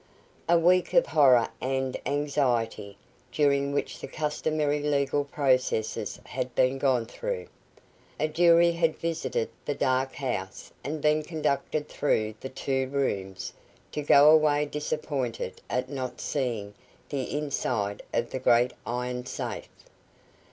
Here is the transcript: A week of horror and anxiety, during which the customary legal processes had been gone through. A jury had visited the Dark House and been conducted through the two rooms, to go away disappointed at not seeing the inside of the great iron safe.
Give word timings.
A 0.49 0.57
week 0.57 0.95
of 0.95 1.05
horror 1.05 1.47
and 1.61 1.95
anxiety, 2.07 2.97
during 3.31 3.71
which 3.71 3.99
the 3.99 4.07
customary 4.07 4.81
legal 4.81 5.23
processes 5.23 6.19
had 6.25 6.55
been 6.55 6.79
gone 6.79 7.05
through. 7.05 7.45
A 8.19 8.27
jury 8.27 8.71
had 8.71 8.97
visited 8.97 9.51
the 9.63 9.75
Dark 9.75 10.13
House 10.15 10.71
and 10.83 11.03
been 11.03 11.21
conducted 11.21 11.87
through 11.87 12.33
the 12.39 12.49
two 12.49 12.87
rooms, 12.87 13.53
to 13.91 14.01
go 14.01 14.31
away 14.31 14.65
disappointed 14.65 15.61
at 15.69 15.87
not 15.87 16.19
seeing 16.19 16.73
the 17.09 17.37
inside 17.37 18.01
of 18.11 18.31
the 18.31 18.39
great 18.39 18.73
iron 18.87 19.27
safe. 19.27 19.69